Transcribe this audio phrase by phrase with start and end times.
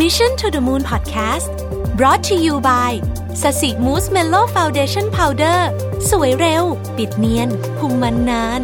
[0.00, 1.52] Mission to the Moon Podcast
[1.98, 2.92] brought to you by
[3.42, 5.68] ศศิมูสเมลโล่ foundation powder
[6.10, 6.64] สวยเร็ว
[6.96, 8.62] ปิดเนียนคุมมันนาน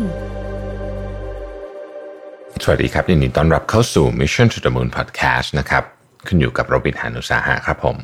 [2.62, 5.84] สวัสดีครับยินดีต้อนรับเข้าสู่ Mission to the Moon Podcast นะครับ
[6.26, 7.96] คุณอยู่กับรวิศ หาญอุตสาหะครับผม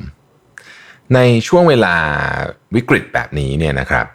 [1.13, 1.95] ในช่วงเวลา
[2.75, 4.05] วิกฤตแบบนี้เนี่ยนะครับ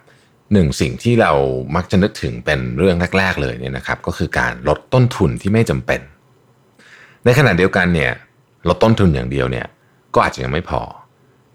[0.53, 1.31] หนึ่งสิ่งที่เรา
[1.75, 6.01] มักจะนึกถึงเป็นเรื่องแรก ๆ เลยเนี่ยนะครับ ก็คือการลดต้นทุนที่ไม่จำเป็น
[7.25, 8.13] ในขณะเดียวกันเนี่ย
[8.67, 9.67] ลดต้นทุนอย่างเดียวเนี่ย
[10.13, 10.81] ก็อาจจะยังไม่พอ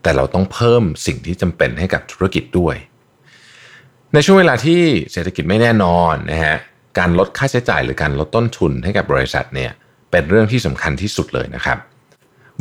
[0.03, 2.77] แต่เราต้องเพิ่มสิ่งที่จำเป็นให้กับธุรกิจด้วย
[4.13, 4.80] ในช่วงเวลาที่
[5.13, 6.57] เศรษฐกิจไม่แน่นอนนะฮะ
[6.99, 9.71] การลดค่าใช้จ่ายหรือการลดต้นทุนให้กับบริษัทเนี่ย
[10.11, 11.79] เป็นเรื่องที่สำคัญที่สุดเลยนะครับ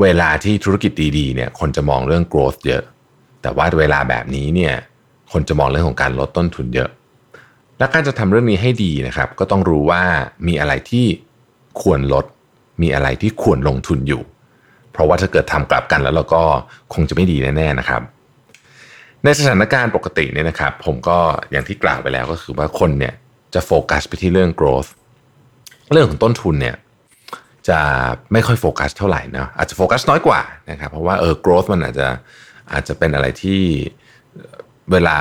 [0.01, 2.83] เวลาที่ธุรกิจดีๆเนี่ยคนจะมองเรื่อง growth เยอะ
[3.41, 4.73] แต่ว่าเวลาแบบนี้เนี่ย
[5.31, 6.89] คนจะมองเรื่องของการลดต้นทุนเยอะ
[7.79, 10.03] และการจะทำเรื่องนี้ให้ดีนะครับ ก็ต้องรู้ว่า
[10.47, 11.05] มีอะไรที่
[11.81, 12.25] ควรลด
[12.81, 14.21] มีอะไรที่ควรลงทุนอยู่
[14.95, 16.43] เพราะว่าถ้าเกิดทำกลับกันแล้วเราก็
[16.93, 18.01] คงจะไม่ดีแน่ๆนะครับ
[19.23, 21.17] ในสถานการณ์ปกติเนี่ยนะครับ ผมก็
[21.51, 23.13] อย่างที่กล่าวไปแล้วก็คือว่าคนเนี่ย
[23.53, 24.89] จะโฟกัสไปที่เรื่อง growth
[25.91, 26.75] เรื่องของต้นทุนเนี่ย
[27.69, 27.79] จะ
[28.33, 32.07] ไม่ค่อยโฟกัสเท่าไหร่นะอาจจะโฟกัสน้อยกว่านะครับเพราะว่าเออ growth มันอาจจะ
[32.73, 33.61] อาจจะเป็นอะไรที่
[34.91, 35.15] เวลา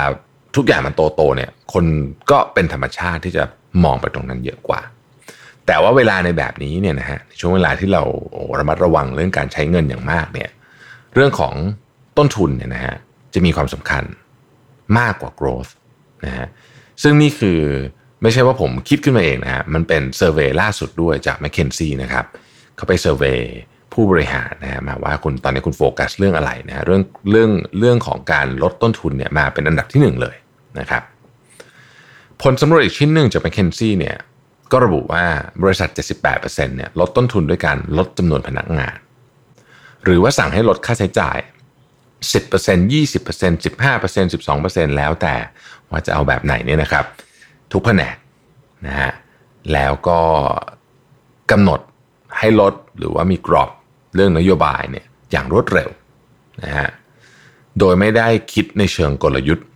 [0.56, 1.84] ทุกอย่างมันโตโตเนี่ย คน
[2.30, 3.44] ก็เป็นธรรมชาติที่จะ
[3.84, 4.80] มองไปตรงนั้นเยอะกว่า
[5.66, 8.02] แต่ว่าเวลาในแบบนี้เนี่ยนะฮะในช่วงเวลาที่เรา
[8.58, 10.50] ระมัดระวังเรื่องการใช้เงินอย่างมากเนี่ย
[11.14, 11.54] เรื่องของ
[12.18, 12.94] ต้นทุนเนี่ยนะฮะ
[13.34, 14.04] จะมีความสำคัญ
[14.98, 15.70] มากกว่า growth
[16.26, 16.46] นะฮะ
[17.02, 17.60] ซึ่งนี่คือ
[18.22, 22.24] ไม่ใช่ว่าผมคิดขึ้นมาเองนะฮะมันเป็น survey ล่าสุดด้วยจาก m c k เคนซี่นะครับ
[22.76, 23.40] เขาไป survey
[23.92, 30.36] ผู้บริหารนะฮะมาว่าคุณตอนนี้คุณโฟกัสเรื่องอะไรนะเรื่องเรื่องเรื่องของการลดต้นทุนเนี่ยมาเป็นอันดับที่หนึ่งเลย
[30.78, 31.02] นะครับ
[32.42, 34.16] ผลสำรวจอีกชิ้นหนึ่งจาก m c k เคนซี่เนี่ย
[34.72, 35.24] ก็ระบุว่า
[35.62, 35.88] บริษัท
[36.28, 38.96] 78%เนี่ยลดต้นทุนด้วยการลดจำนวนพนักงาน
[40.04, 41.38] หรือว่าสั่งให้ลดค่าใช้จ่าย
[42.32, 44.30] 10% 20% 15%
[44.86, 45.34] 12%แล้วแต่
[45.90, 47.04] ว่าจะเอาแบบไหนเนี่ยนะครับ
[47.72, 48.16] ทุกแผนก
[48.86, 49.12] นะฮะ
[49.72, 50.20] แล้วก็
[51.50, 51.80] กำหนด
[52.38, 53.70] ให้ลดหรือว่ามีกรอบ
[54.14, 55.90] เรื่องนโยบายเนี่ยอย่างรวดเร็ว
[56.62, 56.88] นะฮะ
[57.78, 59.66] โดยไม่ได้คิดในเชิงกลยุทธ์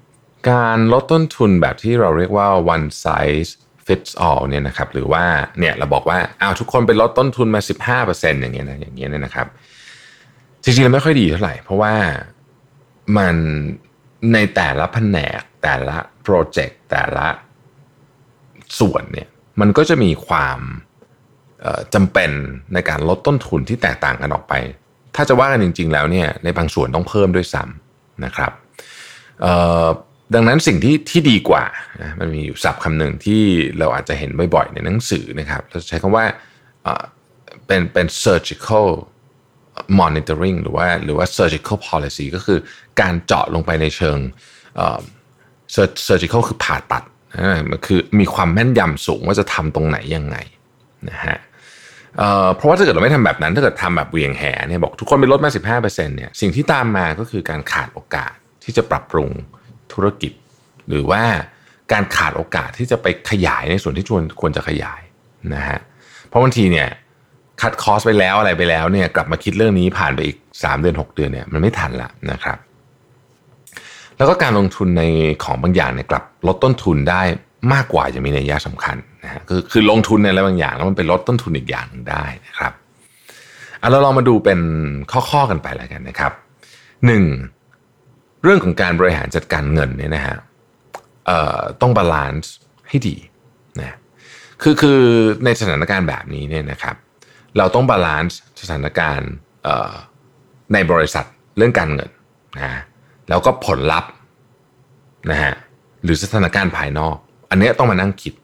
[0.51, 3.51] การลดต้นทุนแบบที่เราเรียกว่า one size
[3.88, 5.25] fits all เนี่ยนะครับหรือว่า
[5.59, 7.60] เนี่ยเราบอกว่าอ้าวทุกคนไปลดต้นทุนมา
[8.03, 9.47] 15%อย่างเงี้ยนะอย่างเงี้ยเนี่ยนะครับ
[10.62, 11.94] จริงๆแล้วไม่ค่อยดีเท่าไหร่ เพราะว่า
[13.19, 13.37] มัน
[14.32, 17.26] ในแต่ละแผนกแต่ละโปรเจกต์แต่ละ
[18.78, 19.28] ส่วนเนี่ย
[19.60, 20.59] มันก็จะมีความ
[21.94, 22.31] จำเป็น
[22.75, 24.55] ในการลดต้นทุนที่แตกต่างกันออกไป
[25.16, 28.53] ถ้าจะว่ากันจริง ๆ แล้วเนี่ยในบางส่วนต้องเพิ่มด้วยซ้ำนะครับ
[30.34, 31.65] ดังนั้นสิ่งที่ที่ดีกว่า
[32.03, 33.43] นะมันมีอยู่ศัพท์คำหนึ่งที่
[33.78, 36.25] เราอาจจะเห็นบ่อยๆในหนังสือนะครับเราใช้คำว่า
[37.66, 38.88] เป็นเป็น surgical
[40.00, 42.59] monitoring หรือว่าหรือว่า surgical policy ก็คือ
[43.00, 44.19] การเจาะลงไปในเชิง
[46.06, 47.05] surgical คือผ่าตัด
[47.71, 50.37] มันคือมีความแม่นยำสูงว่าจะทำตรงไหนยังไง
[51.11, 51.38] นะฮะ
[52.56, 58.33] เพราะว่าถ้าเกิดเราไม่ทำแบบนั้นถ้าเกิดทำแบบเวียงแหเนี่ยบอกทุกคนไปลดมา 15%เนี่ยสิ่งที่ตามมาก็คือการขาดโอกาส
[58.65, 59.31] ที่จะปรับปรุง
[59.99, 60.33] ธุรกิจ
[60.89, 61.23] หรือว่า
[61.93, 65.01] การขาดโอกาสที่จะไปขยายในส่วนที่ควรควรจะขยาย
[65.55, 65.79] นะฮะ
[66.29, 66.89] เพราะบางทีเนี่ย
[67.61, 72.59] คัดคอสไปแล้วอะไรไปแล้วเนี่ยกลับมาคิดเรื่องนี้ผ่านไปอีก 3 เดือน 6 เดือนเนี่ยมันไม่ทันละนะครับ
[74.17, 75.03] แล้วก็การลงทุนใน
[75.45, 77.23] ของบางอย่างเนี่ยกลับลดต้นทุนได้
[77.73, 82.73] มากอย่างมีนัยยะสำคัญนะฮะคือคือลงทุนในอะไรบางอย่างแล้วมันไปลดต้นทุนอีกอย่างได้นะครับ
[83.79, 84.61] เอาเราลองมาดูเป็น
[85.31, 86.33] ข้อๆกันไปแล้วกันนะครับ
[87.07, 87.25] หนึ่ง
[88.43, 90.37] เรื่องของการบริหารจัดการเงินเนี่ยนะฮะ
[91.81, 92.53] ต้อง balance
[92.88, 93.16] ให้ดี
[93.81, 93.97] นะ
[94.62, 95.00] คือคือ
[95.44, 96.97] ในสถานการณ์แบบนี้เนี่ยนะครับ
[97.59, 99.31] เราต้อง balance สถานการณ์
[100.72, 101.25] ในบริษัท
[101.56, 102.10] เรื่องการเงิน
[102.56, 102.82] นะ
[103.28, 104.10] แล้วก็ผลลัพธ์
[105.31, 105.53] นะฮะ
[106.03, 107.16] หรือสถานการณ์ภายนอก
[107.50, 108.34] อันนี้ต้องมานั่งคิด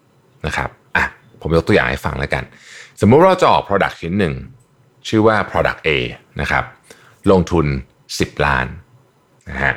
[0.46, 1.04] นะครับอะ
[1.40, 2.44] ผมยกตัวอย่างให้ฟังแล้วกัน
[3.00, 4.34] สมมุติเราจะออก Product ชิ้นหนึ่ง
[5.08, 5.88] ชื่อว่า Product A
[6.40, 6.64] นะครับ
[7.30, 7.66] ลงทุน
[8.06, 8.66] 10 ล้าน
[9.50, 9.74] นะฮะ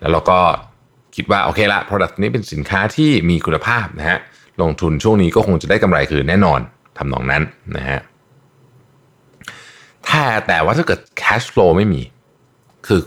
[0.00, 0.40] แล้วเราก็
[1.16, 4.18] คิดว่าโอเคละ Product นี้เป็นสินค้าที่มีคุณภาพนะฮะ
[4.62, 6.60] ลงทุนช่วงนี้ก็คงจะได้กำไรคือแน่นอน
[6.98, 7.42] ทำนองนั้น
[7.76, 8.00] นะฮะ
[10.08, 12.02] ถ้าแต่ว่าถ้าเกิด cash flow ไม่มี
[12.86, 13.00] คือ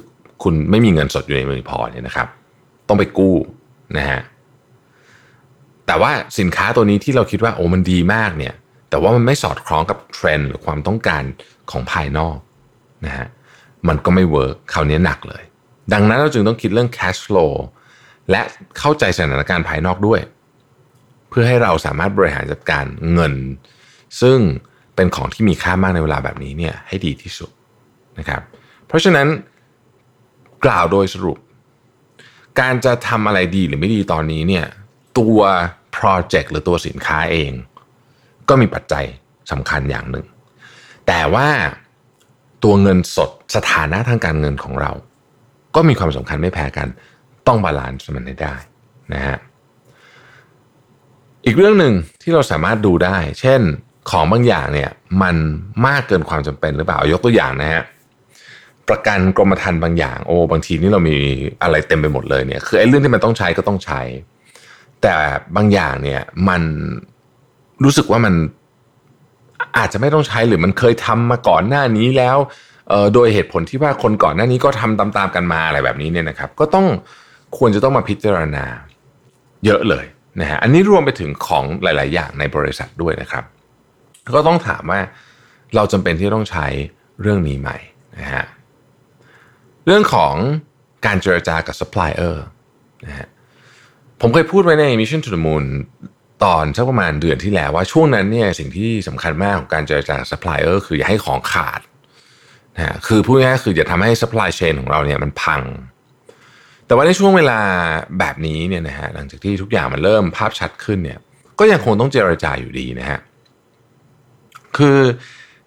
[0.43, 2.27] คุณไม่มีเงินสดอยู่ในมือพอเนี่ยนะครับ
[2.87, 3.35] ต้องไปกู้
[3.97, 4.21] นะฮะ
[5.87, 8.53] แต่ว่าสินค้าตัวนี้ที่เราคิดว่าโอ้มันดีมากเนี่ย
[8.89, 11.23] แต่ว่ามันไม่สอดคล้องกับเทรนด์หรือความต้องการ
[11.71, 12.37] ของภายนอก
[13.05, 13.27] นะฮะ
[13.87, 15.43] มันก็ไม่ work คราวนี้หนักเลย
[15.93, 17.51] ดังนั้นเราจึงต้องคิดเรื่อง cash flow
[18.31, 18.41] และ
[18.79, 20.19] เข้าใจสถานการณ์ภายนอกด้วย
[21.29, 23.33] เพื่อให้เราสามารถบริหารจัดการเงิน
[24.21, 24.39] ซึ่ง
[24.95, 27.51] เป็นของที่มีค่ามากในเวลาแบบนี้เนี่ยให้ดีที่สุด
[28.19, 28.41] นะครับ
[28.87, 29.27] เพราะฉะนั้น
[30.65, 31.37] กล่าวโดยสรุป
[32.59, 34.65] การจะทำอะไรดีหรือไม่ดีตอนนี้เนี่ย
[35.19, 35.39] ตัว
[35.93, 37.51] โปรเจกต์หรือตัวสินค้าเอง
[38.49, 39.05] ก็มีปัจจัย
[39.51, 40.25] สำคัญอย่างหนึ่ง
[41.07, 41.47] แต่ว่า
[42.63, 44.91] ตัวเงินสดสถานะทางการเงินของเรา
[45.75, 46.87] ก็มีความสำคัญไม่แพ้กัน
[47.47, 48.55] ต้อง balance มันให้ได้
[49.13, 49.37] นะฮะ
[51.45, 53.61] อีกเรื่องหนึ่งที่เราสามารถดูได้ เช่น
[54.09, 54.91] ของบางอย่างเนี่ย
[55.21, 55.35] มัน
[55.87, 57.83] มากเกินความจำเป็นหรือเปล่ายกตัวอย่างนะฮะ
[58.89, 61.17] ประกันกรมธรรม์บางอย่างโอ้บางทีนี่เรามี
[61.63, 64.01] อะไรเต็มไปหมดเลยเนี่ยคือไอ้เรื่องที่มันต้องใช้ก็ต้องใช้
[65.01, 65.13] แต่
[65.55, 66.61] บางอย่างเนี่ยมัน
[67.83, 68.33] รู้สึกว่ามัน
[69.77, 72.37] อาจจะไม่ต้องใช้หรือมันเคยทำมาก่อนหน้านี้แล้ว
[73.13, 76.87] โดยเหตุผลที่ว่าคนก่อนหน้านี้ก็ทำตามๆกันมาอะไรแบบนี้เนี่ยนะครับ ก็ต้อง
[77.57, 78.65] ควรจะต้องมาพิจารณา
[79.65, 80.05] เยอะเลย
[80.39, 83.43] นะฮะอันนี้รวมไปถึงของหลาย ๆ อย่างในบริษัทด้วยนะครับ
[84.35, 84.99] ก็ต้องถามว่า
[85.75, 86.67] เราจำเป็นที่ต้องใช้
[87.21, 87.69] เรื่องนี้ไหม
[88.19, 88.45] นะฮะ
[89.85, 90.33] เรื่องของ
[91.05, 92.43] การเจรจากับซัพพลายเออร์
[93.05, 93.27] นะฮะ
[94.21, 95.63] ผมเคยพูดไว้ใน Mission to the Moon
[96.43, 101.81] ตอนสักประมาณเดือนที่แล้วว่าช่วงนั้นเนี่ยสิ่งที่สำคัญมากของการเจรจากับซัพพลายเออร์คืออย่าให้ของขาด
[102.77, 105.61] นะคือพูดง่ายๆคืออย่าทำให้ supply chain ของเราเนี่ยมันพัง
[106.87, 107.59] แต่ว่าในช่วงเวลา
[108.19, 111.19] แบบนี้เนี่ยนะฮะหลังจากที่ทุกอย่างมันเริ่มภาพชัดขึ้นเนี่ย
[111.59, 113.19] ก็ยังคงต้องเจรจาอยู่ดีนะฮะ
[114.77, 114.99] คือ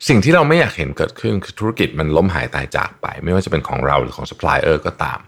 [0.09, 5.19] สิ่งที่เราไม่อยากเห็นเกิดขึ้นคือธุรกิจมันล้มหายตายจากไป ไม่ว่าจะเป็นของเราหรือของซัพพลายเออร์ก็ตาม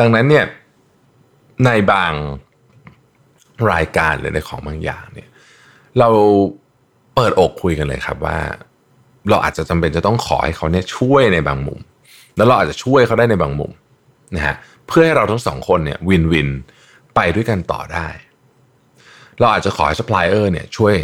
[0.00, 0.44] ดังนั้นเนี่ย
[1.64, 2.12] ในบาง
[3.72, 5.28] รายการหรือในของบางอย่างเนี่ย
[5.98, 6.08] เรา
[7.14, 8.38] เปิดอกคุยกันเลยครับว่า
[9.30, 11.80] เราอาจจะจำเป็นจะต้องขอให้เขาเนี่ยช่วยในบางมุม
[12.36, 13.72] แล้วเราอาจจะช่วยเขาได้ในบางมุม
[14.34, 14.56] นะฮะ
[14.88, 16.48] เพื่อให้เราทั้งสองคนเนี่ย win-win
[17.14, 18.08] ไปด้วยกันต่อได้
[19.40, 20.94] เราอาจจะขอให้ซัพพลายเออร์เนี่ยช่วย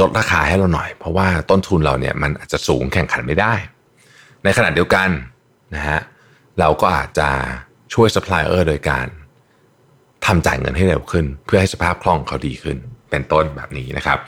[0.00, 3.54] ลดราคาให้เราหน่อย เพราะว่าต้นทุนเราเนี่ยมันอาจจะสูงแข่งขันไม่ได้
[4.44, 5.08] ในขณะเดียวกัน
[5.74, 6.00] นะฮะ
[6.60, 7.28] เราก็อาจจะ
[7.94, 9.06] ช่วยซัพพลายเออร์โดยการ
[10.26, 12.76] ทำจ่ายเงินให้เร็วขึ้น เพื่อให้สภาพคล่องเขาดีขึ้น
[13.10, 14.18] เป็นต้นแบบนี้นะครับ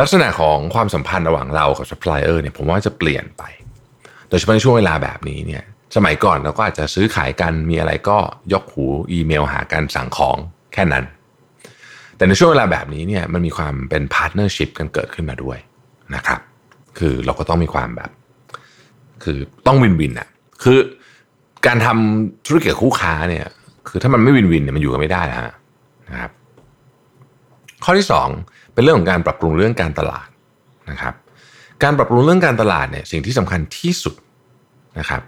[0.00, 3.42] ลักษณะของความสัมพันธ์ระหว่างเรากับซัพพลายเออร์เนี่ยผมว่าจะเปลี่ยนไป
[4.28, 5.62] โดยเฉพาะในช่วงเวลาแบบนี้เนี่ย
[5.96, 8.18] สมัยก่อนเราก็อาจจะซื้อขายกันมีอะไรก็
[8.52, 10.36] ยกหูอีเมลหากันสั่งของ
[10.72, 11.04] แค่นั้น
[12.16, 15.58] แต่ในช่วงเวลาแบบนี้เนี่ยมันมีความเป็น partnership กันเกิดขึ้นมาด้วย
[16.14, 16.40] นะครับ
[16.98, 18.10] คือเราก็ต้องมีความแบบ
[19.24, 20.28] คือต้อง win-win อะ
[20.62, 20.78] คือ
[21.66, 23.46] การทำธุรกิจคู่ค้าเนี่ย
[23.88, 25.54] คือถ้ามันไม่วินวินเนี่ยมันอยู่กันไม่ได้นะ
[26.08, 26.32] นะครับ
[27.84, 28.06] ข้อที่
[28.40, 30.28] 2 เป็นเรื่องของการปรับปรุงเรื่องการตลาด
[30.90, 31.14] นะครับ
[31.82, 34.14] การปรับปรุงเรื่องการตลาดเนี่ยสิ่งที่สำคัญที่สุด
[34.98, 35.22] นะครับ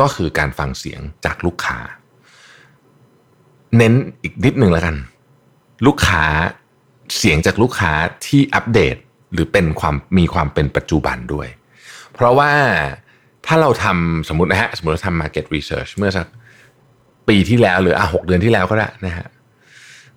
[0.00, 1.78] ก็คือการฟังเสียงจากลูกค้า
[3.76, 4.96] เน้นอีกนิดหนึ่งแล้วกัน
[5.86, 6.24] ลูกค้า
[7.18, 7.92] เสียงจากลูกค้า
[8.26, 8.96] ที่อัปเดต
[9.32, 11.48] หรือเป็นความมีความเป็นปัจจุบันด้วย
[12.14, 12.52] เพราะว่า
[13.46, 16.26] ถ้าเราทำสมมตินะฮะสมมติเราทำ market research เมื่อสัก
[17.28, 19.26] ปีที่แล้วหรืออะหกเดือนที่แล้วก็ได้นะฮะ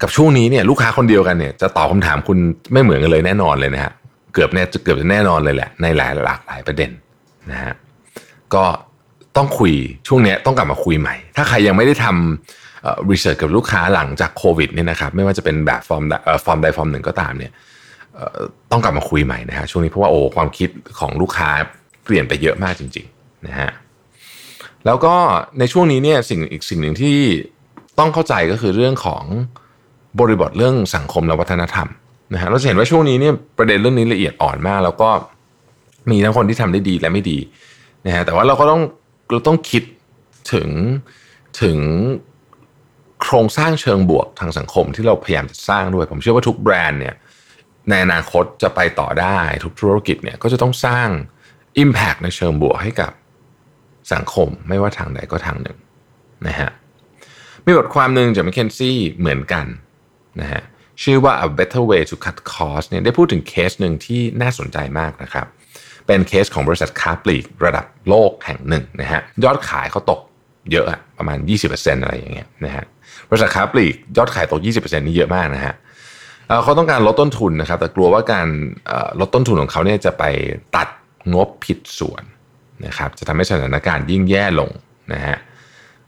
[0.02, 2.38] กับช่วงนี้เนี่ยลูกค้าคนเดียวกันเนี่ยจะตอบคำถามคุณ
[2.74, 3.94] ไม่เหมือนกันเลยแน่นอนเลยนะฮะ
[4.34, 6.92] เกือบเนี่ยจะเกือบจะแน่นอนเลยแหละในหลายหลากหลายประเด็น
[7.52, 7.74] นะฮะ
[8.54, 8.64] ก็
[9.38, 9.74] ต้องคุย
[10.08, 16.04] ช่วงนี้ต้องกลับมาคุยใหม่ ถ้าใครยังไม่ได้ทำ research กับลูกค้าหลังจากโควิดเนี่ยนะครับไม่ว่าจะเป็นแบบฟอร์ม
[16.46, 17.52] ฟอร์มใดฟอร์มหนึ่งก็ตามเนี่ย
[18.72, 20.70] ต้องกลับมาคุยใหม่นะฮะช่วงนี้เพราะว่าโอ้ความคิด
[21.00, 21.50] ของลูกค้า
[22.04, 23.70] เปลี่ยนไปเยอะมากจริงๆนะฮะ
[24.86, 25.16] แล้วก็
[25.60, 27.18] ในช่วงนี้เนี่ยสิ่งอีกสิ่งหนึ่งที่
[28.00, 29.24] ต้องเข้าใจก็คือเรื่องของ
[30.20, 31.88] บริบทเรื่องสังคมและวัฒนธรรม
[32.34, 35.10] นะฮะเราจะเห็นว่าช่วงนี้เนี่ยประเด็นเรื่องนี้ละเอียดอ่อนมาก แล้วก็
[36.12, 37.38] มีทั้งคนที่ทำได้ดีและไม่ดี
[38.06, 38.82] นะฮะแต่ว่าเราก็ต้อง
[39.32, 39.84] เราต้องคิด
[40.54, 40.70] ถึง
[41.62, 41.78] ถึง
[43.22, 47.16] โครงสร้างเชิงบวกทางสังคมที่เราพยายามจะสร้างด้วย ผมเชื่อว่าทุกแบรนด์เนี่ย
[47.90, 51.08] ในอนาคตจะไปต่อได้ทุกธุรกิจเนี่ยก็จะต้องสร้าง
[51.84, 53.12] Impact ในเชิงบวกให้กับ
[54.14, 55.78] สังคมไม่ว่าทางใดก็ทางหนึ่ง
[56.48, 56.70] นะฮะ
[57.66, 59.66] มีบทความหนึ่งจาก McKinsey เหมือนกัน
[60.42, 60.62] นะฮะ
[61.04, 65.48] ชื่อว่า a better way to cut cost เนี่ยได้พูดถึงเคสหนึ่งที่น่าสนใจมากนะครับ
[66.08, 70.22] เป็นเคสของบริษัทค้าปลีกระดับโลกแห่งหนึ่งนะฮะยอดขายเขาตก
[70.72, 70.86] เยอะ
[71.18, 71.38] ประมาณ
[71.70, 72.86] 20%อะไรอย่างเงี้ยนะฮะ
[73.30, 75.74] บริษัทค้าปลีกยอดขายตก 20%นี่เยอะมากนะฮะ
[76.64, 78.48] เขาต้องการลดต้นทุนนะครับ แต่กลัวว่าการ
[79.20, 80.24] ลดต้นทุนของเขาเนี่ยจะไป
[80.76, 80.88] ตัด
[81.34, 82.24] งบผิดส่วน
[82.86, 84.70] นะครับ จะทำให้สถานการณ์ยิ่งแย่ลง
[85.14, 85.38] นะฮะ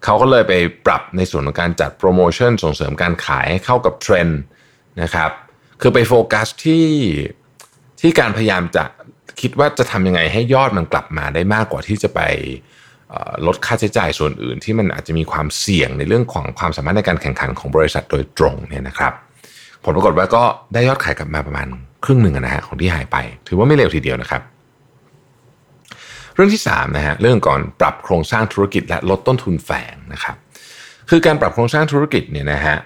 [0.04, 0.54] เขาก็เลยไป
[0.86, 4.42] ปรับในส่วนของการจัดโปรโมชั่นส่งเสริมการขายให้เข้ากับเทรนด์
[5.02, 5.32] นะครับ
[5.82, 6.88] คือไปโฟกัสที่
[8.02, 8.84] ที่การพยายามจะ
[9.42, 12.22] คิดว่าจะทำยังไงให้ยอดมันกลับมาได้มากกว่าที่จะไป
[13.46, 19.14] ลดค่าใช้จ่ายส่วนอื่น ที่มันอาจจะมีความเสี่ยงในเรื่องของความสามารถในการแข่งขันของบริษัทโดยตรงเนี่ยนะครับ
[19.84, 20.44] ผลปรากฏว่าก็
[20.74, 21.68] ได้ยอดขายกลับมาประมาณ
[22.04, 23.18] ครึ่งหนึ่งนะฮะของที่หายไป
[23.48, 24.42] ถือว่าไม่เร็วทีเดียวนะครับ
[26.36, 30.36] เรื่องที่3นะฮะเรื่องก่อนปรับโครงสร้างธุรกิจและลดต้นทุนแฝงนะครับ
[31.10, 32.78] คือการปรับโครงสร้างธุรกิจเนี่ยนะฮะ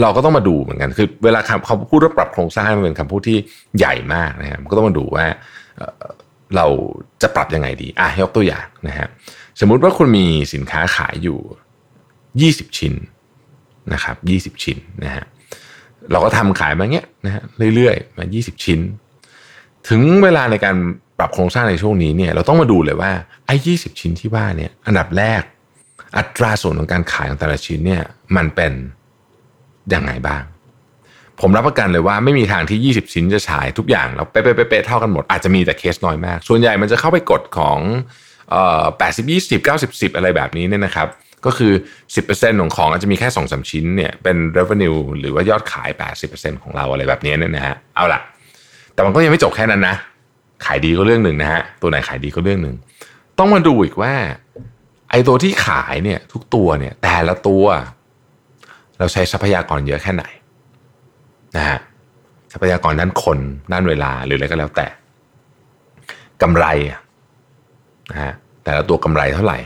[0.00, 3.38] เราก็ต้องมาดูเหมือนกัน คือเวลาเขาพูดว่าปรับโครงสร้างมันเป็นคำพูดที่
[3.78, 5.26] ใหญ่มากนะฮะก็ต้องมาดูว่า
[6.56, 6.66] เรา
[7.22, 9.06] จะปรับยังไงดีอะยกตัวอย่างนะฮะ
[9.60, 11.38] สมมุติว่าคุณมีสินค้าขายอยู่
[12.12, 12.94] 20 ชิ้น
[13.92, 14.16] นะครับ
[14.56, 15.24] 20 ชิ้นนะฮะ
[16.10, 17.42] เราก็ทำขายมาเงี้ยนะฮะ
[17.74, 18.80] เรื่อยๆ มา 20 ชิ้น
[19.88, 20.76] ถึงเวลาในการ
[21.22, 23.12] รับโครงสร้างในช่วงนี้เนี่ยเราต้องมาดูเลยว่า
[23.46, 25.42] ไอ้20ชิ้นที่ว่าเนี่ยอันดับแรก
[26.16, 28.02] อัตราส่วนของการขายของแต่ละชิ้นเนี่ย
[28.36, 28.72] มันเป็น
[29.94, 30.42] ยังไงบ้าง
[31.40, 37.78] ผมรับประกันเลยว่าไม่มีทางที่ 20 ชิ้นจะฉายทุกอย่างแล้วเป๊ะๆเท่ากันหมดอาจจะมีแต่เคสน้อยมาก ส่วนใหญ่มันจะเข้าไปกดของ
[38.50, 41.08] เอ่อ80 20 90 10อะไรแบบนี้เนี่ยนะครับ
[41.46, 41.72] ก็คือ
[42.16, 45.90] 10%ของของอาจจะมีแค่2อสชิ้นเนี่ยเป็น revenue หรือว่ายอดขาย
[46.26, 48.20] 80%ของเราอะไรแบบนี้เนี่ยนะฮะเอาล่ะ
[48.94, 49.96] แต่มันก็ยังไม่จบแค่นั้นนะ
[50.66, 52.76] ขายดีก็เรื่องหนึ่งนะฮะตัวไหนขายดีก็เรื่องหนึ่ง
[53.38, 54.14] ต้องมาดูอีกว่า
[55.10, 57.64] ไอ้ตัวที่ขายเนี่ยทุกตัวเนี่ยแต่ละตัว
[58.98, 60.24] เราใช้ทรัพยากรเยอะแค่ไหน
[61.56, 61.78] นะฮะ
[62.52, 63.38] ทรัพยากรด้านคน
[63.72, 64.86] ด้านเวลาหรืออะไรก็แล้วแต่
[66.42, 66.66] กำไร
[68.10, 68.32] นะฮะ
[68.64, 69.58] แต่ละตัวกำไรเท่าไหร่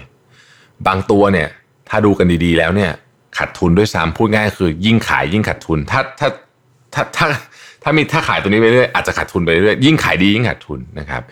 [0.87, 1.49] บางตัวเนี่ย
[1.88, 2.93] ถ้าดูกันดีๆแล้วเนี่ย
[3.38, 6.29] ขาดทุนด้วยซ้ำพูดง่ายคือ ยิ่งขายยิ่งขาดทุน ถ้าถ้า
[6.95, 7.29] ถ้าถ้า
[7.88, 11.23] ถ้ามีถ้าขายตัวนี้ไปเรื่อยอาจจะขาดทุนไปเรื่อยยิ่งขายดียิ่งขาดทุนนะครับ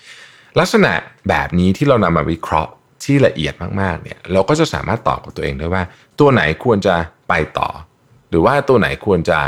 [0.59, 0.93] ลักษณะ
[1.29, 2.73] แบบนี้ที่เรานำมาวิเคราะห์
[3.05, 5.83] ที่ละเอียดมากๆเนี่ยเราก็จะสามารถตอบกับตัวเองได้ว่า
[6.21, 6.95] ตัวไหนควรจะ
[7.29, 7.69] ไปต่อ
[8.31, 9.39] หรือว่าตัวไหนควรจะ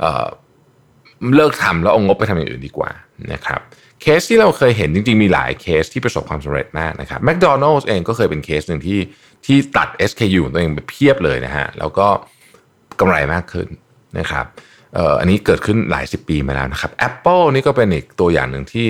[0.00, 2.90] เลิกทำแล้วเอางบไปทำอย่างอื่นดีกว่า
[3.32, 3.60] นะครับ
[4.00, 9.00] เคสที่เราเคยเห็นจริงๆ มีหลายเคสที่ประสบความสำเร็จมากนะครับแมคโดนัลด์เองก็เคยเป็นเคสหนึ่งที่
[9.46, 12.06] ที่ตัด SKU ตัวเองไปเพียบเลยนะฮะแล้วก็
[13.00, 13.68] กำไรมากขึ้น
[14.18, 14.46] นะครับ
[15.20, 18.88] อันนี้เกิดขึ้นหลายสิบปีมาแล้วนะครับ Apple นี่ก็เป็นอีกตัวอย่างหนึ่งที่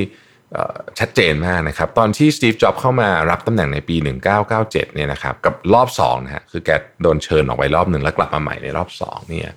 [0.98, 3.96] ชัดเจนมากนะครับ ตอนที่สตีฟจ็อบเข้ามารับตำแหน่งในปี
[4.40, 6.70] 1997เนี่ยนะครับกับรอบ2นะฮะคือแก
[7.02, 9.52] โดนเชิญออกไปรอบหนึ่งแล้วกลับมาใหม่ในรอบ2เนี่ย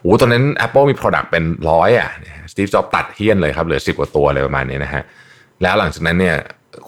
[0.00, 2.10] โอ้ตอนนั้น Apple มี Product เป็นร้อยอะ
[2.52, 5.02] สตีฟจ็อบตัดเฮี้ยนเลยครับเหลือสิบกว่าตัวอะไรประมาณนี้นะฮะ
[5.62, 6.36] แล้วหลังจากนั้นเนี่ย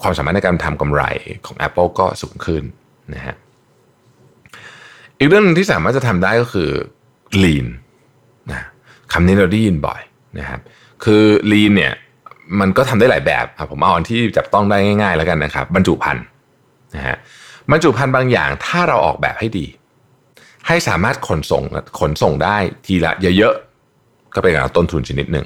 [0.01, 1.03] ความสามารถในการทำกำไร
[1.45, 2.63] ของ Apple ก็สูงขึ้น
[3.13, 3.35] นะฮะ
[5.19, 6.69] อีกเรื่องนึงที่สามารถจะทำได้ก็คือ
[7.43, 7.67] lean
[8.51, 8.63] นะ
[9.13, 10.01] คำนี้เราได้ยินบ่อย
[10.39, 10.59] นะครับ
[11.03, 11.93] คือ lean เนี่ย
[12.59, 16.25] มันก็ทำได้หลายแบบผมเอาอันที่จับต้องได้ง่าย ๆ แล้วกันนะครับ บรรจุภัณฑ์
[16.95, 17.17] นะฮะ
[17.71, 19.65] บรรจุภัณฑ์บางอย่างถ้าเราออกแบบให้ดี
[20.67, 21.63] ให้สามารถขนส่ง
[21.99, 25.45] ขนส่งได้ทีละเยอะๆก็เป็นการต้นทุนชนิดหนึ่ง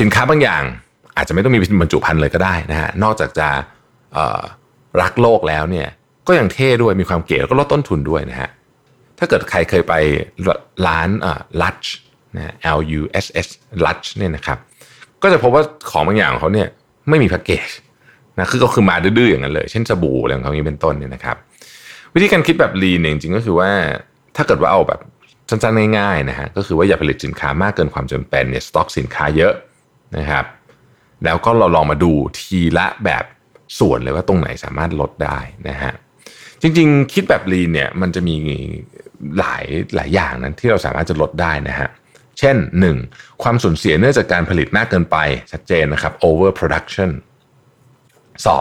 [0.00, 0.62] สินค้าบางอย่าง
[1.16, 3.48] อาจจะไม่ต้องมีบรรจุภัณฑ์เลยก็ได้นะฮะนอกจากจะ
[5.00, 5.88] รักโลกแล้วเนี่ย
[6.26, 8.50] ก็ยังเท่ด้วยมีความเก๋แล้วก็ลดต้นทุนด้วยนะฮะ
[9.18, 9.94] ถ้าเกิดใครเคยไป
[10.86, 11.08] ร้าน
[11.62, 11.76] ลัช
[12.36, 13.48] นะ L U S S
[13.84, 14.58] ลัชเนี่ยนะครับ
[15.22, 16.68] ก็จะพบว่าของบางอย่างของเขาเนี่ย
[17.08, 17.68] ไม่มีแพ็กเกจ
[18.38, 21.36] นะคือก็คือมาดื้อๆอย่างนั้นเลย เช่นสบู่อะไรของเขานี้เป็นต้นเนี่ยนะครับ
[22.14, 23.70] วิธีการคิดแบบลีนจริงๆก็คือว่า
[24.36, 25.00] ถ้าเกิดว่าเอาแบบ
[25.50, 29.52] สั้นๆง่ายๆนะฮะก็คือว่าอย่าผลิตสินค้ามากเกินความจำเป็นเนี่ยสต็อกสินค้าเยอะ
[30.16, 30.44] นะครับ
[31.24, 33.24] แล้วก็เราลองมาดูทีละแบบ
[33.78, 35.92] ส่วนเลยว่าตรงไหนสามารถลดได้นะฮะ
[36.62, 38.36] จริงๆ คิดแบบลีนเนี่ยมันจะมี
[39.38, 39.64] หลาย
[39.96, 41.88] หลายอย่างนั้นที่เราสามารถจะลดได้นะฮะ
[42.38, 42.56] เช่น
[42.98, 43.42] 1.
[43.42, 45.16] ความสูญเสียเนื่องจากการผลิตมากเกินไป
[45.52, 47.10] ชัดเจนนะครับ over production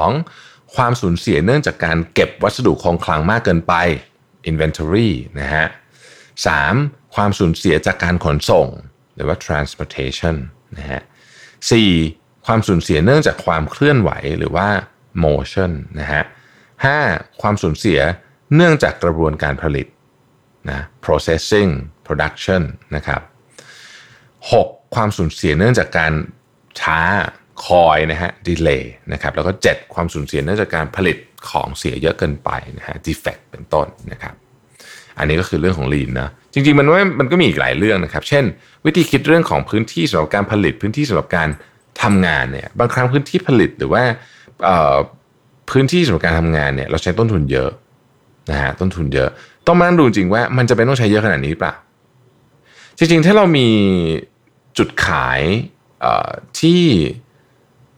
[0.03, 0.75] 2.
[0.75, 3.73] ความสูญเสียเนื่องจากการเก็บวัสดุคงคลังมากเกินไป
[4.49, 5.65] inventory นะฮะ
[6.39, 7.15] 3.
[7.15, 8.67] ความสูญเสียจากการขนส่ง
[9.15, 10.35] หรือว่า transportation
[10.77, 11.01] นะฮะ
[11.73, 12.45] 4.
[12.45, 14.67] ความสูญเสียเนื่องจากความเคลื่อนไหวหรือว่า
[15.23, 16.23] motion นะฮะ
[16.81, 17.41] 5.
[17.41, 17.99] ความสูญเสีย
[18.55, 19.87] เนื่องจากกระบวนการผลิต
[20.69, 21.71] นะ processing
[22.05, 22.61] production
[22.95, 23.21] นะครับ
[24.41, 24.95] 6.
[24.95, 26.13] ความสูญเสียเนื่องจากการ
[26.79, 26.99] ช้า
[27.65, 29.93] คอยนะฮะดีเลย์นะครับแล้วก็ 7.
[29.93, 31.17] ความสูญเสียเนื่องจากการผลิต
[31.49, 34.33] ของเสียเยอะเกินไปนะฮะ defect เป็นต้นนะครับ
[35.19, 38.43] อันนี้ก็คือเรื่องของลีนนะจริงๆมันว่ามันก็มีอีกหลายเรื่องนะครับ เช่น
[38.85, 41.49] วิธีคิดเรื่องของพื้นที่สำหรับการผลิตพื้นที่สำหรับการ
[42.01, 44.03] ทำงานเนี่ยบางครั้งพื้นที่ผลิตหรือว่า
[45.69, 47.69] พื้นที่สำหรับการทำงานเนี่ยเราใช้ต้นทุนเยอะ
[48.51, 49.29] นะฮะต้นทุนเยอะ
[49.67, 51.73] ต้องมาดูจริงว่ามันจะเป็นต้องใช้เยอะขนาดนี้เปล่า
[52.97, 53.69] จริงๆ ถ้าเรามี
[54.77, 55.41] จุดขาย
[56.59, 56.83] ที่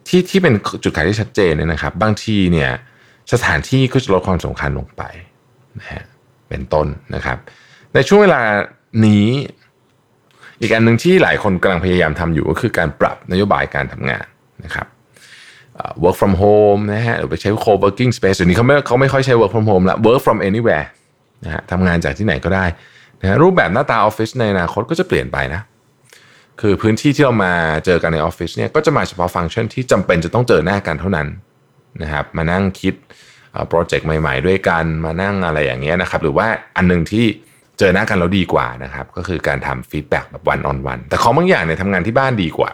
[0.07, 0.53] ที่ที่เป็น
[0.83, 2.71] จุดขายที่ชัดเจนเนี่ยนะครับ บางทีเนี่ย
[3.33, 5.03] สถานที่ก็จะลดความสำคัญลงไป
[5.79, 6.03] นะฮะ
[6.49, 7.37] เป็นต้นนะครับ
[7.93, 8.41] ในช่วงเวลา
[9.05, 9.27] นี้
[10.61, 14.25] อีกอันหนึ่งที่หลายคนกำลังพยายามทำอยู่ก็คือการปรับนโยบายการทำงาน
[14.63, 14.87] นะครับ
[16.03, 20.85] work from home นะฮะหรือไปใช้ co-working space เดี๋ยวนี้เขาไม่เขาไม่ค่อยใช้ work from home ละ work from anywhere
[21.43, 22.65] นะฮะทำงานจากที่ไหนก็ได้
[23.21, 25.61] นะรูปแบบหน้าตาออฟฟิศในอนาคตก็จะเปลี่ยนไปนะ
[26.61, 27.53] คือพื้นที่ที่เรามา
[27.85, 31.27] เจอกันในออฟฟิศเนี่ยก็จะมาเฉพาะฟังก์ชันที่จำเป็นจะต้องเจอหน้ากันเท่านั้น
[32.01, 32.93] นะครับมานั่งคิด
[33.69, 36.47] โปรเจกต์ใหม่ ๆ ด้วยกันมานั่งอะไรอย่างเงี้ยนะครับหรือว่า
[36.77, 37.25] อันนึงที่
[37.79, 42.71] เจอหน้ากันแล้วดีกว่านะครับก็คือการทำ feedback แบบ one-on-one แต่ของบางอย่างเนี่ยทำงานที่บ้านดีกว่า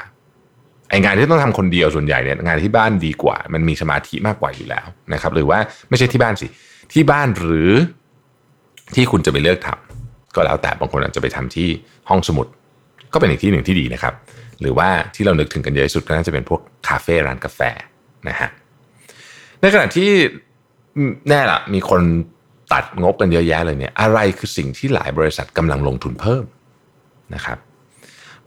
[0.90, 5.60] ไอ้งานที่ต้องทำคนเดียวส่วนใหญ่เนี่ยงานที่บ้านดีกว่า มันมีสมาธิมากกว่าอยู่แล้วนะครับหรือว่า
[5.90, 6.48] ไม่ใช่ที่บ้านสิ
[6.94, 7.72] ที่บ้านหรือ
[8.96, 9.85] ที่คุณจะไปเลือกทำ
[10.36, 11.68] ก็แล้วแต่บางคนอาจจะไปทำที่
[12.10, 12.48] ห้องสมุด
[13.14, 14.14] ก็เป็นอีกที่หนึ่งที่ดีนะครับ
[14.62, 17.60] หรือว่าที่เรานึกถึงกันเยอะที่สุดก็น่าจะเป็นพวกคาเฟ่ร้านกาแฟ
[18.30, 18.50] นะฮะ
[19.62, 20.10] ในขณะที่
[21.30, 22.02] แน่ละมีคน
[22.74, 26.44] ตัดงบกันเยอะแยะเลยเนี่ยอะไรคือสิ่งที่หลายบริษัทกำลังลงทุนเพิ่ม
[27.36, 27.58] นะครับ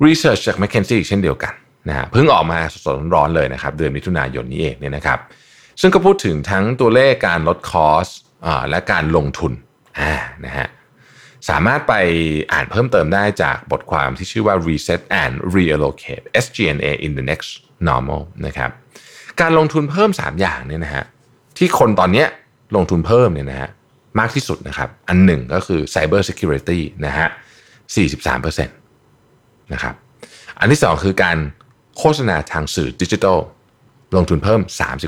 [0.04, 1.54] รีเสิร์ชจาก m c k เคนซี่เช่นเดียวกัน
[1.88, 5.18] นะฮะเพิ่งออกมาสดร้อนเลยนะครับ เดือนมิถุนายนนี้เองเนี่ยนะครับ
[5.80, 8.08] ซึ่งก็พูดถึงทั้งตัวเลขการลดคอส
[8.70, 9.52] และการลงทุน
[10.46, 10.68] นะฮะ
[11.48, 11.94] สามารถไป
[12.52, 17.50] อ่านเพิ่มเติมได้จากบทความที่ชื่อว่า Reset and Reallocate SG&A in the next
[17.88, 18.70] normal นะครับ
[19.40, 21.04] การลงทุนเพิ่ม 3 อย่างเนี่ยนะฮะ
[21.58, 22.24] ที่คนตอนนี้
[22.76, 23.70] ลงทุนเพิ่มเนี่ยนะฮะ
[24.18, 27.28] มากที่สุดนะครับอันหนึ่งก็คือ Cyber Security นะฮะ
[28.06, 29.94] 43%นะครับ
[30.60, 31.38] อันที่สองคือการ
[31.98, 33.38] โฆษณาทางสื่อดิจิทัล
[34.16, 34.60] ลงทุนเพิ่ม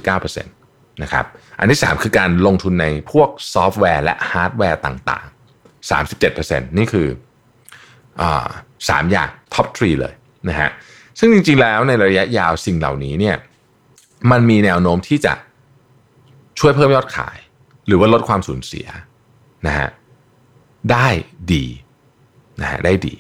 [0.09, 1.25] 39%นะครับ
[1.59, 5.40] อันที่ 3 คือการลงทุนในพวกซอฟต์แวร์และฮาร์ดแวร์ต่างๆ
[5.89, 7.09] 37%นี่คือ
[8.21, 8.23] อ
[8.89, 10.15] สามอย่างท็อปทรีเลย
[10.49, 10.71] นะฮะ
[11.19, 13.37] ซึ่งจริงๆแล้วในระยะยาวสิ่งเหล่านี้เนี่ย
[14.31, 15.35] มันมีแนวโน้มที่จะ
[16.59, 17.37] ช่วยเพิ่มยอดขาย
[17.87, 18.87] หรือว่าลดความสูญเสีย
[19.67, 19.89] นะฮะ
[20.93, 21.09] ได้
[21.53, 21.65] ดี
[22.61, 23.15] นะฮะได้ดี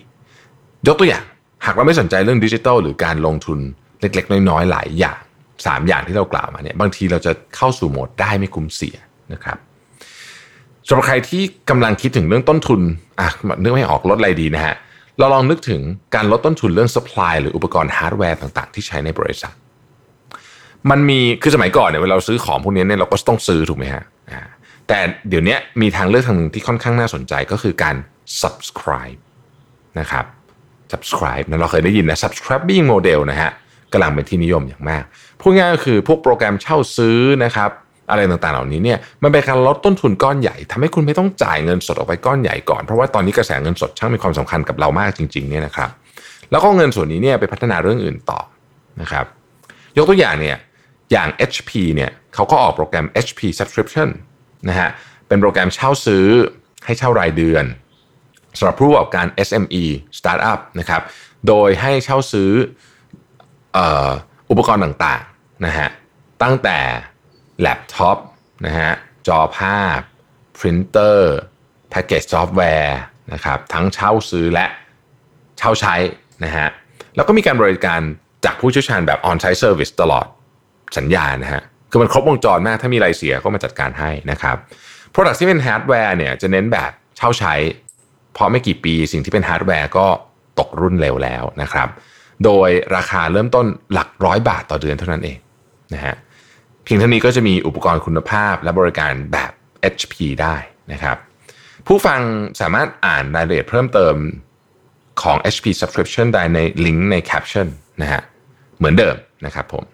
[0.87, 1.25] ยกตัวอย่าง
[1.65, 3.59] หากเราไม่สนใจเรื่องดิจิทัลหรือการลงทุน
[4.01, 5.21] เล็กๆ น้อยๆ หลายอย่าง
[5.67, 8.97] สามอย่างที่เรากล่าวมาเนี่ยบางทีเราจะเข้าสู่โหมดได้ไม่คุ้มเสีย
[9.33, 9.59] นะครับ
[10.93, 12.81] สำหรับใครที่กำลังคิดถึงเรื่องต้นทุน
[13.21, 13.29] อะ
[13.63, 14.75] นึกไม่ออกลดอะไรดีนะฮะ
[15.19, 15.81] เราลองนึกถึง
[16.15, 19.53] การลดต้นทุนเรื่อง supply หรืออุปกรณ์ฮาร์ดแวร์ต่างๆ ที่ใช้ในบริษัท
[20.91, 24.05] มันมีคือสมัยก่อนเนี่ยเวลาเราซื้อของพวกนี้เนี่ยเราก็ต้องซื้อถูกไหมฮะ
[24.89, 27.97] แต่เดี๋ยวนี้มีทางเลือกทางนึงที่ค่อนข้างน่าสนใจก็คือการ
[28.43, 29.21] subscribe
[30.01, 30.25] นะครับ
[30.93, 33.51] subscribe นะเราเคยได้ยินนะ subscription model นะฮะ
[33.93, 35.05] กำลังเป็นที่นิยมอย่างมาก
[35.41, 37.71] พูดง่ายก็คือพวกโปรแกรมเช่าซื้อนะครับ
[38.11, 45.91] อะไรต่างๆ เหล่านี้เนี่ยมันเป็นการลดต้นทุนก้อนใหญ่ทำให้คุณไม่ต้องจ่ายเงินสดออกไปก้อนใหญ่ก่อนเพราะว่าตอนนี้กระแสเงินสดช่างมีความสำคัญกับเรามากจริงๆเนี่ยนะครับ
[46.51, 48.41] แล้วก็เงินส่วนนี้เนี่ยไปพัฒนาเรื่องอื่นต่อ
[49.01, 49.25] นะครับ
[49.97, 50.57] ยกตัวอย่างเนี่ย
[51.13, 54.09] อย่าง HP เนี่ยเขาก็ออกโปรแกรม HP subscription
[54.69, 54.91] นะฮะ
[55.29, 56.27] เป็นโปรแกรมเช่าซื้อ
[56.85, 57.65] ให้เช่ารายเดือน
[58.59, 59.85] สำหรับผู้ประกอบการ SME
[60.19, 61.03] Startup นะครับ
[61.49, 62.51] โดยให้เช่าซื้อ
[64.51, 65.89] อุปกรณ์ต่างๆนะฮะ
[66.43, 66.79] ตั้งแต่
[67.61, 68.19] แล็ปท็อป
[68.67, 68.93] นะฮะ
[69.29, 70.01] จอภาพ
[70.59, 71.37] พรินเตอร์
[71.91, 72.99] แพ็กเกจซอฟต์แวร์
[73.33, 74.67] นะครับทั้งเช่าซื้อและ
[75.59, 75.95] เช่าใช้
[76.45, 76.69] นะฮะ
[77.17, 78.01] แล้วก็มีการบริการ
[78.45, 80.27] จากผู้เชี่ยวชาญแบบ on-site service ตลอด
[80.99, 84.57] สัญญานะฮะคือมันครบวงจรมากถ้ามีอะไรเสียก็มาจัดการให้นะครับ
[85.13, 87.55] Product ที่เป็นฮาร์ดแวร์เนี่ยจะเน้นแบบเช่าใช้
[88.37, 90.07] พอไม่กี่ปีสิ่งที่เป็นฮาร์ดแวร์ก็
[90.59, 91.89] ตกรุ่นเร็วแล้วนะครับ
[92.45, 95.39] โดยราคาเริ่มต้นหลักร้อยบาทต่อเดือนเท่านั้นเอง
[95.95, 96.15] นะฮะ
[96.93, 99.53] พียงเท่านี้ก็จะมีอุปกรณ์คุณภาพและบริการแบบ
[99.95, 100.57] HP ได้
[100.93, 101.17] นะครับ
[101.87, 102.21] ผู้ฟัง
[102.61, 104.15] สามารถอ่านรายละเอียดเพิ่มเติม
[105.23, 107.69] ของ HP subscription ได้ในลิงก์ในแคปชั่น
[108.03, 108.23] นะฮะ
[108.77, 109.85] เหมือนเดิมนะครับผม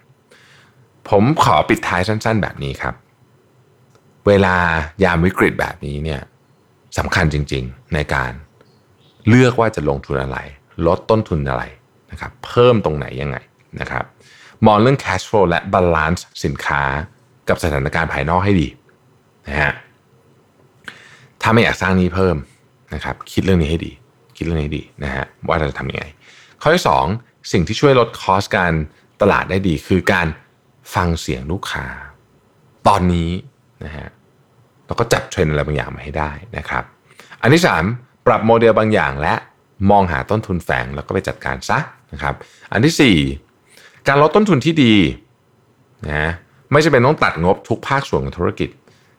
[1.10, 2.94] ผมขอปิดท้ายสั้นๆ แบบนี้ครับ
[4.26, 4.56] เวลา
[5.04, 6.20] ยามวิกฤตแบบนี้เนี่ย
[6.98, 8.32] สำคัญจริงๆ ในการ
[9.28, 10.38] เลือกว่าจะลงทุนอะไร
[10.86, 11.64] ลดต้นทุนอะไร
[12.10, 13.36] นะครับ เพิ่มตรงไหนยังไง
[13.80, 14.04] นะครับ
[14.66, 16.82] มองเรื่อง cash flow และ balance สินค้า
[17.48, 18.68] กับสถานการณ์ภายนอกให้ดี
[19.48, 19.72] นะฮะ
[21.42, 22.36] ถ้าไม่อยากสร้างนี้เพิ่ม
[22.94, 23.92] นะครับ คิดเรื่องนี้ให้ดี
[24.36, 26.04] คิดเรื่องนี้ดีนะฮะว่าเราจะทำยังไง
[26.62, 26.84] ข้อที่
[27.16, 28.72] 2 สิ่งที่ช่วยลดคอสการ
[29.20, 30.26] ตลาดได้ดี คือการ
[30.94, 31.86] ฟังเสียงลูกค้า
[32.88, 33.30] ตอนนี้
[33.84, 34.08] นะฮะ
[34.86, 36.84] แล้วก็จับเทรนอะไรบางอย่างมาให้ได้นะครับ
[37.42, 37.62] อันที่
[37.94, 39.34] 3 ปรับโมเดลบางอย่างและ
[39.90, 41.78] มองหาต้นทุนแฝงแล้วก็ไปจัดการซะ
[42.12, 42.34] นะครับ
[42.72, 43.45] อันที่ 4
[44.08, 44.94] การลดต้นทุนที่ดี
[46.10, 46.26] นะ
[46.72, 48.70] ไม่จำเป็นต้องตัดงบทุกภาคส่วนของธุรกิจ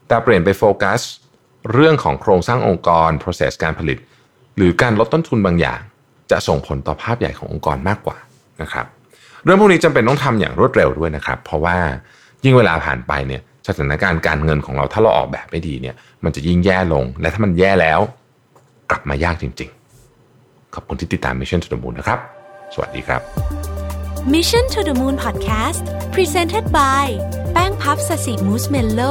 [0.08, 1.00] แต่เปลี่ยนไปโฟกัส
[1.73, 3.97] เรื่องของโครงสร้างองค์กร process การผลิต
[4.58, 5.80] หรือการลดต้นทุนบางอย่าง
[6.32, 8.17] จะส่งผลต่อภาพใหญ่ขององค์กรมากกว่า
[8.62, 8.86] นะครับ
[9.43, 11.78] เรื่องพวกนี้จำเป็นต้องทำอย่างรวดเร็วด้วยนะครับ เพราะว่า
[12.43, 18.00] ยิ่งเวลาผ่านไปเนี่ยสถานการณ์การเงินของเราถ้าเราออกแบบไม่ดีเนี่ยมันจะยิ่งแย่ลง และถ้ามันแย่แล้ว
[18.89, 19.69] กลับมายากจริง
[20.21, 22.19] ๆ ขอบคุณที่ติดตาม Mission to the Moon นะครับ
[22.73, 23.76] สวัสดีครับ
[24.27, 25.83] Mission to the Moon Podcast
[26.15, 27.07] Presented by
[27.53, 29.01] แป้งพับสสิมูสเมลโล